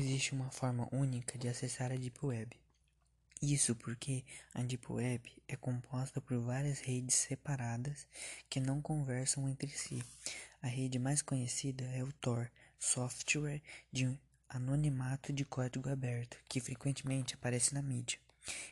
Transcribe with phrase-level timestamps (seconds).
[0.00, 2.56] existe uma forma única de acessar a Deep Web.
[3.42, 8.06] Isso porque a Deep Web é composta por várias redes separadas
[8.48, 10.02] que não conversam entre si.
[10.62, 13.62] A rede mais conhecida é o Tor, software
[13.92, 14.18] de
[14.48, 18.18] anonimato de código aberto, que frequentemente aparece na mídia.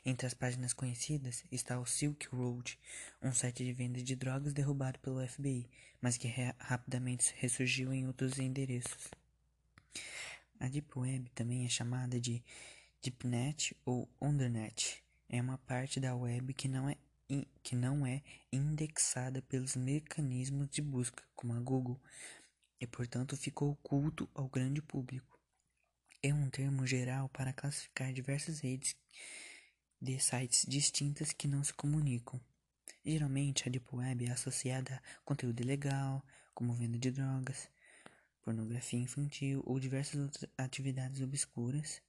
[0.04, 2.78] Entre as páginas conhecidas está o Silk Road,
[3.22, 5.68] um site de venda de drogas derrubado pelo FBI,
[6.00, 9.10] mas que rapidamente ressurgiu em outros endereços.
[10.60, 12.42] A Deep Web também é chamada de
[13.02, 16.96] DeepNet ou Undernet é uma parte da web que não é,
[17.62, 22.00] que não é indexada pelos mecanismos de busca, como a Google,
[22.80, 25.38] e portanto ficou oculto ao grande público.
[26.22, 28.96] É um termo geral para classificar diversas redes
[30.00, 32.40] de sites distintas que não se comunicam.
[33.04, 36.24] Geralmente, a Deep Web é associada a conteúdo ilegal,
[36.54, 37.68] como venda de drogas,
[38.48, 42.00] pornografia infantil ou diversas outras atividades obscuras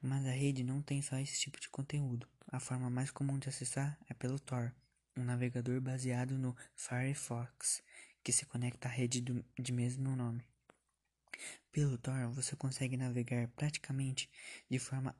[0.00, 2.28] mas a rede não tem só esse tipo de conteúdo.
[2.46, 4.72] A forma mais comum de acessar é pelo Tor,
[5.16, 7.82] um navegador baseado no Firefox,
[8.22, 10.44] que se conecta à rede do, de mesmo nome.
[11.72, 14.30] Pelo Tor, você consegue navegar praticamente
[14.70, 15.16] de forma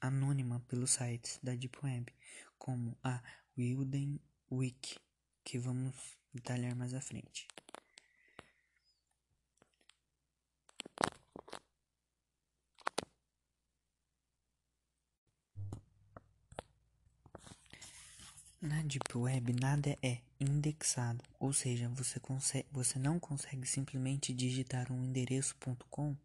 [0.00, 2.12] anônima pelos sites da Deep Web,
[2.56, 3.20] como a
[3.58, 4.98] Wilden Wiki,
[5.42, 5.94] que vamos
[6.32, 7.48] detalhar mais à frente.
[18.64, 24.90] Na Deep Web nada é indexado, ou seja, você, consegue, você não consegue simplesmente digitar
[24.90, 26.16] um endereço.com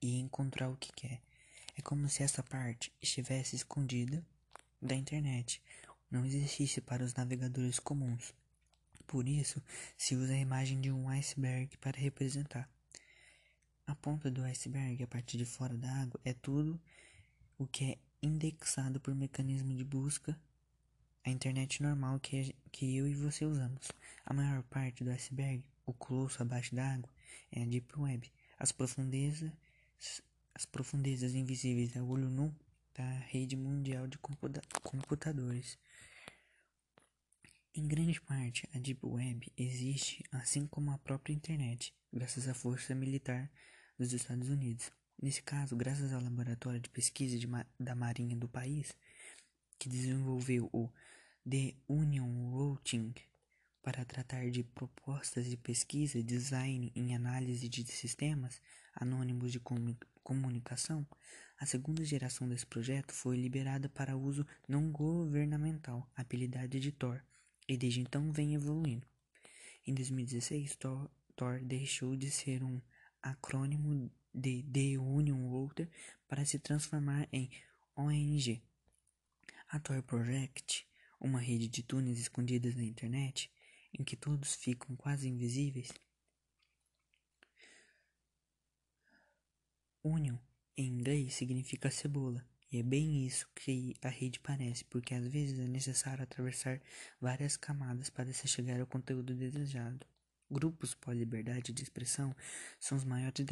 [0.00, 1.20] e encontrar o que quer.
[1.76, 4.24] É como se essa parte estivesse escondida
[4.80, 5.60] da internet,
[6.10, 8.32] não existisse para os navegadores comuns.
[9.06, 9.62] Por isso,
[9.94, 12.66] se usa a imagem de um iceberg para representar.
[13.86, 16.80] A ponta do iceberg, a parte de fora da água, é tudo
[17.58, 20.34] o que é indexado por mecanismo de busca
[21.24, 23.90] a internet normal que, que eu e você usamos.
[24.26, 27.08] A maior parte do iceberg, o colosso abaixo da água,
[27.50, 28.30] é a Deep Web.
[28.58, 29.50] As profundezas,
[30.54, 32.54] as profundezas invisíveis a olho nu
[32.94, 35.78] da rede mundial de computa computadores.
[37.74, 42.94] Em grande parte, a Deep Web existe assim como a própria internet, graças à força
[42.94, 43.50] militar
[43.98, 44.92] dos Estados Unidos.
[45.20, 48.94] Nesse caso, graças ao laboratório de pesquisa ma da Marinha do país,
[49.84, 50.88] que desenvolveu o
[51.46, 53.12] The Union Routing
[53.82, 58.62] para tratar de propostas de pesquisa, design e análise de sistemas
[58.94, 59.60] anônimos de
[60.22, 61.06] comunicação,
[61.60, 67.22] a segunda geração desse projeto foi liberada para uso não governamental, apelidada de Tor,
[67.68, 69.06] e desde então vem evoluindo.
[69.86, 72.80] Em 2016, Tor, Tor deixou de ser um
[73.22, 75.90] acrônimo de The Union Router
[76.26, 77.50] para se transformar em
[77.94, 78.62] ONG.
[79.74, 80.86] A Tor Project
[81.20, 83.50] uma rede de túneis escondidas na internet,
[83.92, 85.92] em que todos ficam quase invisíveis.
[90.04, 90.36] Union,
[90.76, 95.58] em inglês, significa cebola, e é bem isso que a rede parece, porque às vezes
[95.58, 96.80] é necessário atravessar
[97.20, 100.06] várias camadas para se chegar ao conteúdo desejado.
[100.48, 102.32] Grupos pós-liberdade de expressão
[102.78, 103.44] são os maiores,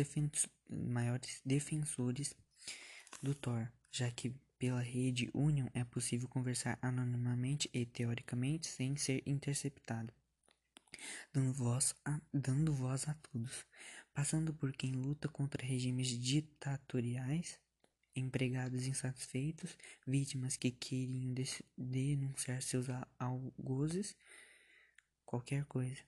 [0.71, 2.32] maiores defensores
[3.21, 4.32] do Tor, já que
[4.62, 10.15] pela rede Union é possível conversar anonimamente e teoricamente sem ser interceptado,
[11.33, 13.67] dando voz a, dando voz a todos,
[14.15, 17.59] passando por quem luta contra regimes ditatoriais,
[18.15, 21.34] empregados insatisfeitos, vítimas que queriam
[21.77, 22.87] denunciar seus
[23.19, 24.15] algozes,
[25.27, 26.05] qualquer coisa.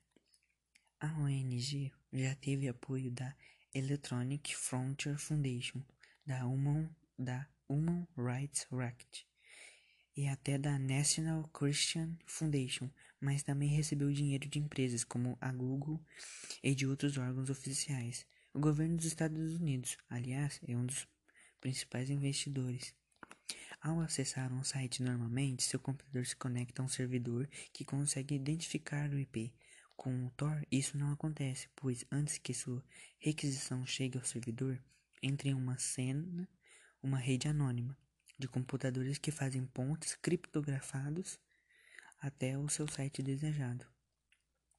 [1.00, 3.34] A ONG já teve apoio da
[3.75, 5.82] Electronic Frontier Foundation,
[6.25, 6.88] da Human,
[7.19, 9.26] da Human Rights Watch
[10.16, 12.88] e até da National Christian Foundation,
[13.21, 16.00] mas também recebeu dinheiro de empresas como a Google
[16.62, 18.27] e de outros órgãos oficiais.
[18.53, 21.09] O governo dos Estados Unidos, aliás, é um dos
[21.60, 22.94] principais investidores.
[23.80, 29.10] Ao acessar um site normalmente, seu computador se conecta a um servidor que consegue identificar
[29.10, 29.53] o IP.
[29.97, 32.83] Com o Tor, isso não acontece, pois antes que sua
[33.18, 34.80] requisição chegue ao servidor,
[35.22, 36.48] entre uma cena
[37.04, 37.97] uma rede anônima
[38.39, 41.39] de computadores que fazem pontes criptografados
[42.18, 43.86] até o seu site desejado.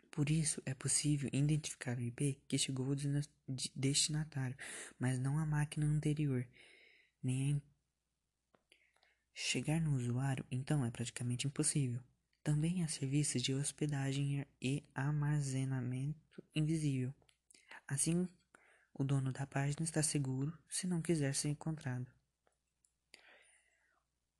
[0.09, 2.95] Por isso, é possível identificar o IP que chegou ao
[3.75, 4.55] destinatário,
[4.97, 6.47] mas não a máquina anterior,
[7.21, 7.61] nem a
[9.33, 12.01] chegar no usuário, então é praticamente impossível.
[12.41, 17.13] Também há serviços de hospedagem e armazenamento invisível.
[17.87, 18.27] Assim
[18.93, 22.14] O dono da página está seguro se não quiser ser encontrado.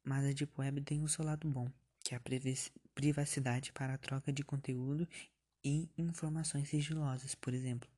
[0.05, 1.67] Mas a Deep Web tem o seu lado bom,
[2.03, 2.21] que é a
[2.93, 5.09] privacidade para a troca de conteúdo
[5.63, 7.89] e informações sigilosas, por exemplo.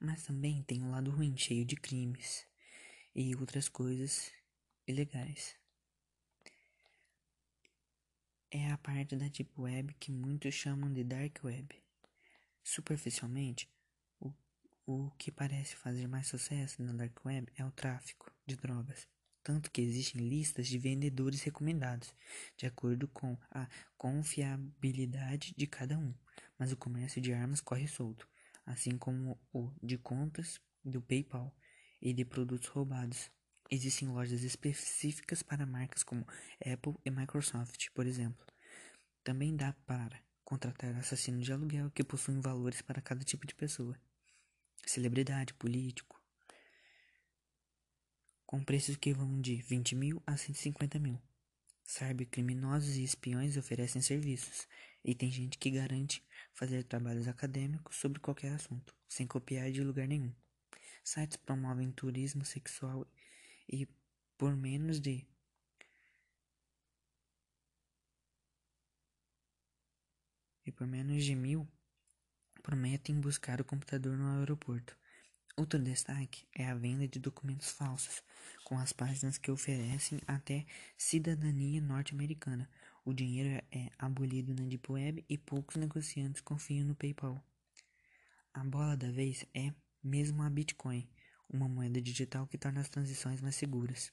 [0.00, 2.46] Mas também tem um lado ruim, cheio de crimes
[3.14, 4.32] e outras coisas
[4.86, 5.56] ilegais.
[8.50, 11.82] É a parte da Deep Web que muitos chamam de Dark Web.
[12.62, 13.68] Superficialmente,
[14.18, 14.32] o,
[14.86, 19.06] o que parece fazer mais sucesso na Dark Web é o tráfico de drogas,
[19.44, 22.14] tanto que existem listas de vendedores recomendados,
[22.56, 26.14] de acordo com a confiabilidade de cada um,
[26.58, 28.26] mas o comércio de armas corre solto,
[28.64, 31.54] assim como o de contas do PayPal
[32.00, 33.30] e de produtos roubados.
[33.70, 36.26] Existem lojas específicas para marcas como
[36.60, 38.46] Apple e Microsoft, por exemplo.
[39.22, 43.98] Também dá para contratar assassinos de aluguel que possuem valores para cada tipo de pessoa.
[44.86, 46.23] Celebridade, político.
[48.54, 51.20] Com preços que vão de 20 mil a 150 mil.
[51.82, 54.68] Cybercriminosos e espiões oferecem serviços,
[55.04, 60.06] e tem gente que garante fazer trabalhos acadêmicos sobre qualquer assunto, sem copiar de lugar
[60.06, 60.32] nenhum.
[61.02, 63.04] Sites promovem turismo sexual
[63.68, 63.88] e
[64.38, 65.26] por menos de
[70.64, 71.66] e por menos de mil
[72.62, 74.96] prometem buscar o computador no aeroporto.
[75.56, 78.24] Outro destaque é a venda de documentos falsos,
[78.64, 80.66] com as páginas que oferecem até
[80.98, 82.68] cidadania norte-americana.
[83.04, 87.40] O dinheiro é abolido na Deep Web e poucos negociantes confiam no PayPal.
[88.52, 89.72] A bola da vez é
[90.02, 91.08] mesmo a Bitcoin,
[91.48, 94.12] uma moeda digital que torna as transições mais seguras.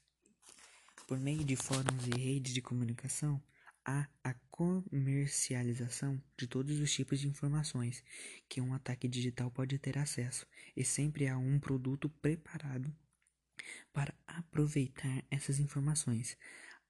[1.08, 3.42] Por meio de fóruns e redes de comunicação,
[3.86, 8.04] há a comercialização de todos os tipos de informações
[8.48, 10.46] que um ataque digital pode ter acesso,
[10.76, 12.94] e sempre há um produto preparado
[13.94, 16.38] para aproveitar essas informações.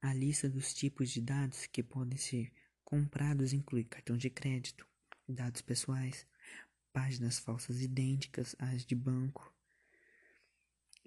[0.01, 2.51] A lista dos tipos de dados que podem ser
[2.83, 4.88] comprados inclui cartão de crédito,
[5.27, 6.25] dados pessoais,
[6.91, 9.53] páginas falsas idênticas às de banco,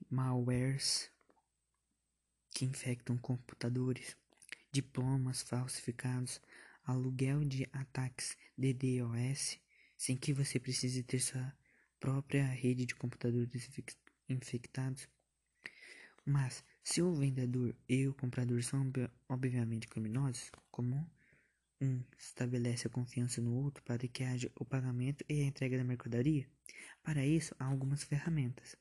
[0.08, 1.10] malwares
[2.50, 4.16] que infectam computadores,
[4.74, 6.40] diplomas falsificados,
[6.84, 9.60] aluguel de ataques DDoS,
[9.96, 11.56] sem que você precise ter sua
[12.00, 13.70] própria rede de computadores
[14.28, 15.08] infectados.
[16.26, 18.90] Mas, se o vendedor e o comprador são
[19.28, 21.08] obviamente criminosos, como
[21.80, 25.84] um estabelece a confiança no outro para que haja o pagamento e a entrega da
[25.84, 26.48] mercadoria,
[27.00, 28.76] para isso há algumas ferramentas.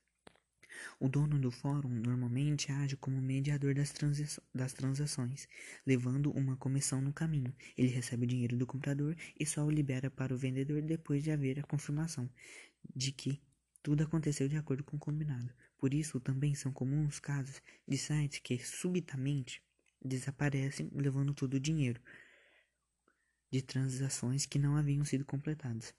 [0.99, 3.93] O dono do fórum normalmente age como mediador das,
[4.53, 5.47] das transações,
[5.85, 7.53] levando uma comissão no caminho.
[7.77, 11.31] Ele recebe o dinheiro do comprador e só o libera para o vendedor depois de
[11.31, 12.29] haver a confirmação
[12.95, 13.41] de que
[13.81, 15.53] tudo aconteceu de acordo com o combinado.
[15.77, 19.61] Por isso, também são comuns casos de sites que subitamente
[20.03, 22.01] desaparecem, levando todo o dinheiro
[23.51, 25.93] de transações que não haviam sido completadas.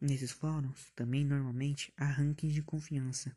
[0.00, 3.34] Nesses fóruns, também normalmente há rankings de confiança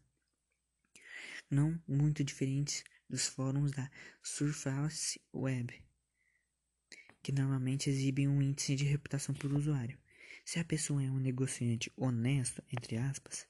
[1.52, 3.92] não muito diferentes dos fóruns da
[4.24, 5.84] Surface Web,
[7.22, 10.00] que normalmente exibem um índice de reputação por usuário.
[10.46, 13.46] Se a pessoa é um negociante honesto, entre aspas,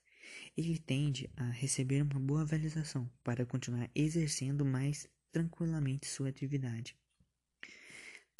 [0.57, 6.97] ele tende a receber uma boa avaliação para continuar exercendo mais tranquilamente sua atividade.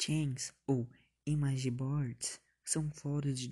[0.00, 0.88] Chains ou
[1.24, 3.50] image boards são fóruns de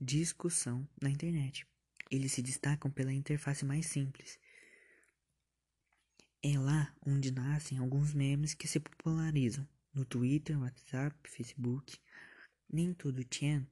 [0.00, 1.66] discussão na internet.
[2.10, 4.38] Eles se destacam pela interface mais simples
[6.46, 11.96] é lá onde nascem alguns memes que se popularizam no Twitter, WhatsApp, Facebook.
[12.70, 13.66] Nem todo Chan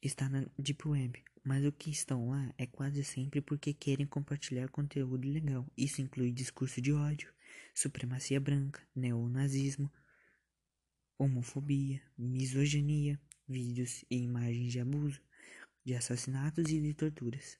[0.00, 4.70] está na Deep Web, mas o que estão lá é quase sempre porque querem compartilhar
[4.70, 5.70] conteúdo legal.
[5.76, 7.30] Isso inclui discurso de ódio,
[7.74, 9.92] supremacia branca, neonazismo,
[11.18, 15.20] homofobia, misoginia, vídeos e imagens de abuso,
[15.84, 17.58] de assassinatos e de torturas.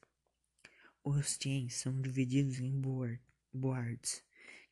[1.04, 3.20] Os chains são divididos em board,
[3.52, 4.22] boards,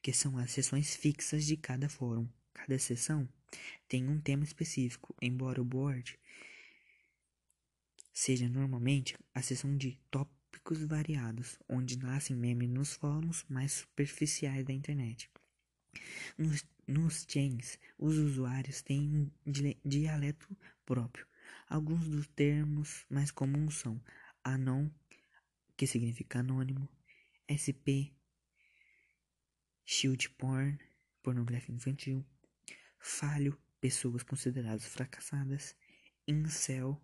[0.02, 2.28] que são as sessões fixas de cada fórum.
[2.54, 3.28] Cada sessão
[3.88, 6.18] tem um tema específico, embora o board
[8.18, 14.72] seja normalmente a sessão de tópicos variados, onde nascem memes nos fóruns mais superficiais da
[14.72, 15.30] internet.
[16.36, 19.52] Nos, nos chains, os usuários têm um
[19.84, 20.48] dialeto
[20.84, 21.26] próprio.
[21.68, 24.02] Alguns dos termos mais comuns são
[24.42, 24.90] anon,
[25.76, 26.88] que significa anônimo,
[27.46, 28.12] SP,
[29.90, 30.78] shield porn,
[31.22, 32.22] pornografia infantil,
[32.98, 35.74] falho, pessoas consideradas fracassadas,
[36.26, 37.00] incel,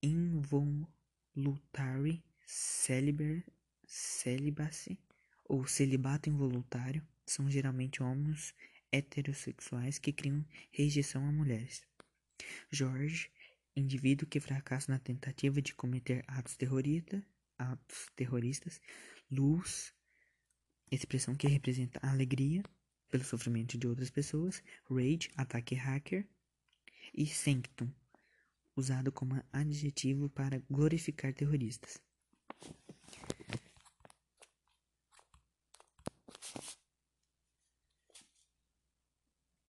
[0.00, 3.44] involuntary celiber,
[3.84, 5.00] celibacy
[5.48, 8.54] ou celibato involuntário são geralmente homens
[8.92, 11.84] heterossexuais que criam rejeição a mulheres.
[12.70, 13.32] George,
[13.74, 17.20] indivíduo que fracassa na tentativa de cometer atos, terrorista,
[17.58, 18.80] atos terroristas.
[19.28, 19.92] Luz,
[20.90, 22.62] expressão que representa alegria
[23.10, 24.62] pelo sofrimento de outras pessoas.
[24.88, 26.26] Rage, ataque hacker.
[27.14, 27.88] E Sanctum,
[28.76, 32.00] usado como adjetivo para glorificar terroristas.